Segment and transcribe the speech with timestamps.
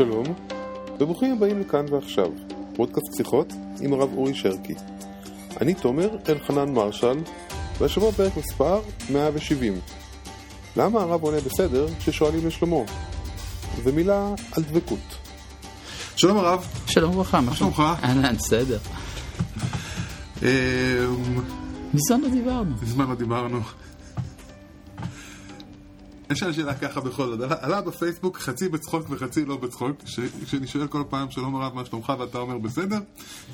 [0.00, 0.26] שלום,
[1.00, 2.26] וברוכים הבאים לכאן ועכשיו,
[2.74, 4.74] פודקאסט שיחות עם הרב אורי שרקי.
[5.60, 7.18] אני תומר אלחנן מרשל,
[7.78, 9.80] והשבוע פרק מספר 170.
[10.76, 12.84] למה הרב עונה בסדר כששואלים לשלומו?
[13.82, 15.16] ומילה על דבקות.
[16.16, 16.66] שלום הרב.
[16.86, 17.82] שלום וברכה, מה שלומך?
[18.02, 18.78] אהלן, בסדר.
[20.42, 20.48] אמ,
[21.94, 22.74] מזמן לא דיברנו.
[22.82, 23.60] מזמן לא דיברנו.
[26.30, 30.02] לי שאלה ככה בכל זאת, עלה, בפייסבוק חצי בצחוק וחצי לא בצחוק,
[30.44, 32.98] כשאני שואל כל פעם שלום הרב מה שלומך ואתה אומר בסדר,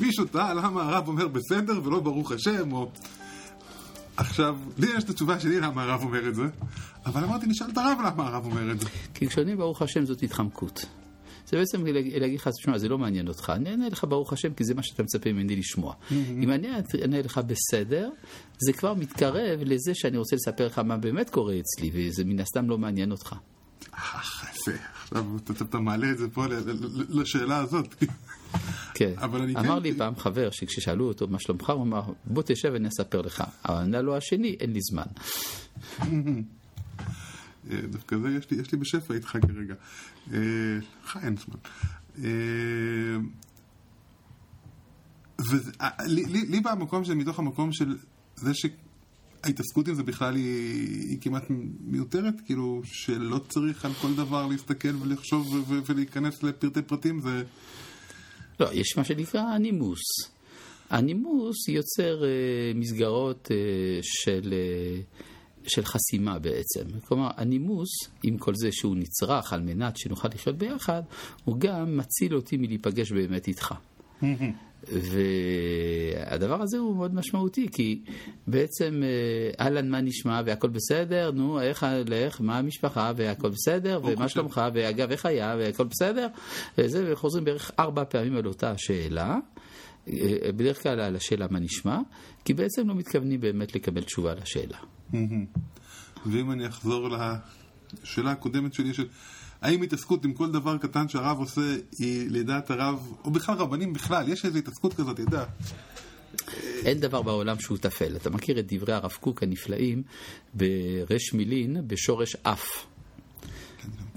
[0.01, 2.91] מישהו טעה למה הרב אומר בסדר ולא ברוך השם, או...
[4.17, 6.45] עכשיו, לי יש את התשובה שלי למה הרב אומר את זה,
[7.07, 8.89] אבל אמרתי נשאל את הרב למה הרב אומר את זה.
[9.15, 10.87] כי כשעונים ברוך השם זאת התחמקות.
[11.47, 14.65] זה בעצם להגיד לך, תשמע, זה לא מעניין אותך, אני אענה לך ברוך השם כי
[14.65, 15.95] זה מה שאתה מצפה ממני לשמוע.
[16.13, 16.69] אם אני
[17.03, 18.11] אענה לך בסדר,
[18.59, 22.71] זה כבר מתקרב לזה שאני רוצה לספר לך מה באמת קורה אצלי, וזה מן הסתם
[22.71, 23.33] לא מעניין אותך.
[23.95, 24.01] אה,
[25.03, 25.25] עכשיו
[25.63, 26.45] אתה, מעלה את זה פה
[27.09, 27.95] לשאלה הזאת.
[28.95, 29.13] כן.
[29.17, 32.71] אבל אני אמר כן- לי פעם חבר שכששאלו אותו מה שלומך, הוא אמר, בוא תשב
[32.73, 33.45] ואני אספר לך.
[33.69, 35.07] אבל ענה לו השני, אין לי זמן.
[37.71, 39.75] אה, דווקא זה יש לי, יש לי בשפע איתך כרגע.
[40.33, 40.39] אה,
[41.05, 41.57] לך אין זמן.
[42.25, 43.17] אה,
[45.81, 47.97] אה, לי, לי במקום שזה מתוך המקום של
[48.37, 51.45] זה שההתעסקות עם זה בכלל היא, היא כמעט
[51.81, 57.43] מיותרת, כאילו שלא צריך על כל דבר להסתכל ולחשוב ו- ולהיכנס לפרטי פרטים, זה...
[58.61, 60.01] לא, יש מה שנקרא הנימוס.
[60.91, 63.57] הנימוס יוצר אה, מסגרות אה,
[64.03, 65.01] של, אה,
[65.67, 66.99] של חסימה בעצם.
[67.05, 67.89] כלומר, הנימוס,
[68.23, 71.03] עם כל זה שהוא נצרך על מנת שנוכל לחיות ביחד,
[71.45, 73.75] הוא גם מציל אותי מלהיפגש באמת איתך.
[74.93, 78.03] והדבר הזה הוא מאוד משמעותי, כי
[78.47, 84.29] בעצם, אה, אהלן, מה נשמע, והכל בסדר, נו, איך הלך, מה המשפחה, והכל בסדר, ומה.
[84.29, 86.27] שלומך, ואגב, איך היה, והכל בסדר,
[86.79, 89.39] וזה, וחוזרים בערך ארבע פעמים על אותה השאלה,
[90.57, 91.99] בדרך כלל על השאלה מה נשמע,
[92.45, 94.79] כי בעצם לא מתכוונים באמת לקבל תשובה לשאלה.
[96.27, 99.07] ואם אני אחזור לשאלה הקודמת שלי של
[99.63, 104.29] האם התעסקות עם כל דבר קטן שהרב עושה היא לדעת הרב, או בכלל רבנים בכלל,
[104.29, 105.45] יש איזו התעסקות כזאת, ידע.
[106.85, 108.17] אין דבר בעולם שהוא טפל.
[108.17, 110.03] אתה מכיר את דברי הרב קוק הנפלאים
[110.55, 112.65] ברש מילין בשורש אף.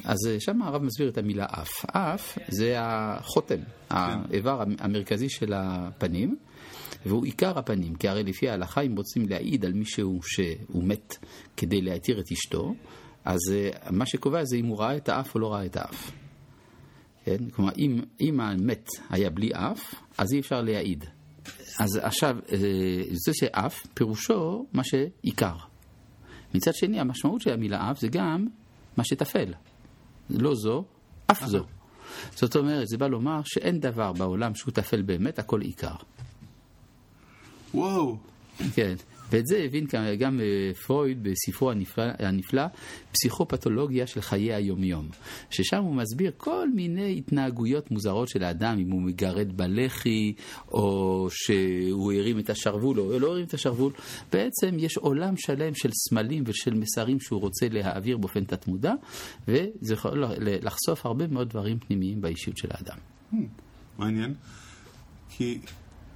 [0.09, 1.86] אז אה, שם הרב מסביר את המילה אף.
[1.86, 3.59] אף זה החותם,
[3.90, 6.38] האיבר המרכזי של הפנים,
[7.06, 11.18] והוא עיקר הפנים, כי הרי לפי ההלכה, אם רוצים להעיד על מישהו שהוא מת
[11.58, 12.74] כדי להתיר את אשתו,
[13.25, 16.12] אז אה, מה שקובע זה אם הוא ראה את האף או לא ראה את האף.
[17.26, 17.50] כן?
[17.50, 21.06] כלומר, אם, אם המת היה בלי אף, אז אי אפשר להעיד.
[21.80, 22.58] אז עכשיו, אה,
[23.12, 25.56] זה שאף, פירושו מה שעיקר.
[26.53, 28.47] מצד שני, המשמעות של המילה אף זה גם
[28.97, 29.53] מה שטפל.
[30.29, 30.84] לא זו,
[31.31, 31.66] אף זו.
[32.35, 35.95] זאת אומרת, זה בא לומר שאין דבר בעולם שהוא טפל באמת, הכל עיקר.
[37.73, 38.17] וואו,
[38.73, 38.95] כן.
[39.31, 39.85] ואת זה הבין
[40.19, 42.63] גם- אה, פרויד בספרו הנפלא, הנפלא,
[43.12, 45.09] פסיכופתולוגיה של חיי היומיום.
[45.50, 50.34] ששם הוא מסביר כל מיני התנהגויות מוזרות של האדם, אם הוא מגרד בלחי,
[50.72, 53.94] או שהוא הרים את השרוול, או לא הרים את השרוול.
[54.31, 58.94] בעצם יש עולם שלם של סמלים ושל מסרים שהוא רוצה להעביר באופן תת-מודע,
[59.47, 60.23] וזה יכול
[60.61, 62.97] לחשוף הרבה מאוד דברים פנימיים באישיות של האדם.
[63.97, 64.34] מעניין.
[65.29, 65.59] כי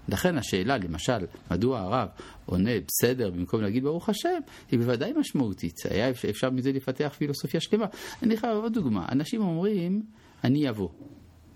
[0.09, 2.07] לכן השאלה, למשל, מדוע הרב
[2.45, 4.39] עונה בסדר במקום להגיד ברוך השם,
[4.71, 5.75] היא בוודאי משמעותית.
[5.89, 7.85] היה אפשר, אפשר מזה לפתח פילוסופיה שלמה.
[8.23, 9.05] אני חייב עוד דוגמה.
[9.11, 10.03] אנשים אומרים,
[10.43, 10.89] אני אבוא.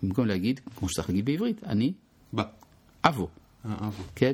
[0.03, 1.93] במקום להגיד, כמו שצריך להגיד בעברית, אני
[2.33, 2.43] בא.
[3.03, 3.27] אבוא.
[3.65, 4.03] אה, אבו.
[4.15, 4.33] כן?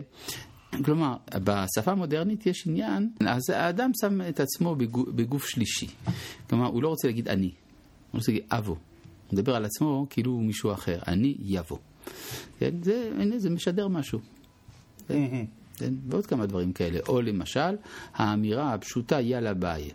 [0.85, 5.88] כלומר, בשפה המודרנית יש עניין, אז האדם שם את עצמו בגוף, בגוף שלישי.
[6.50, 7.52] כלומר, הוא לא רוצה להגיד אני,
[8.12, 8.75] הוא רוצה להגיד אבוא.
[8.75, 11.78] הוא מדבר על עצמו כאילו הוא מישהו אחר, אני יבוא.
[12.59, 12.75] כן?
[12.84, 14.19] זה, הנה, זה משדר משהו.
[15.08, 15.46] כן?
[15.75, 15.94] כן?
[16.08, 17.00] ועוד כמה דברים כאלה.
[17.08, 17.75] או למשל,
[18.14, 19.90] האמירה הפשוטה יאללה ביי.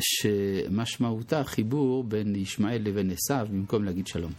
[0.00, 4.32] שמשמעותה חיבור בין ישמעאל לבין עשיו במקום להגיד שלום.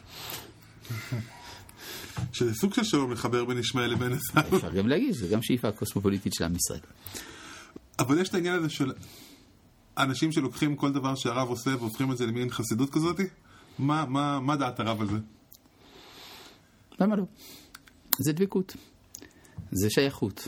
[2.34, 4.56] שזה סוג של שלום לחבר בין ישמעאל לבין עשיו.
[4.56, 6.80] אפשר גם להגיד, זה גם שאיפה קוסמופוליטית של עם ישראל.
[8.00, 8.92] אבל יש את העניין הזה של
[9.98, 13.20] אנשים שלוקחים כל דבר שהרב עושה והופכים את זה למין חסידות כזאת?
[13.80, 15.18] מה, מה, מה דעת הרב על זה?
[17.00, 17.24] למה לא?
[18.20, 18.76] זה דבקות.
[19.72, 20.48] זה שייכות.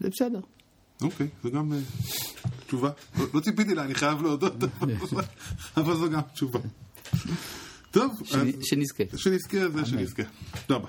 [0.00, 0.40] זה בסדר.
[1.02, 1.78] אוקיי, זו גם אה,
[2.66, 2.90] תשובה.
[3.18, 4.52] לא, לא ציפיתי לה, אני חייב להודות,
[5.76, 6.60] אבל זו גם תשובה.
[7.90, 8.10] טוב,
[8.62, 9.04] שנזכה.
[9.16, 10.22] שנזכה, זה שנזכה.
[10.66, 10.88] תודה רבה.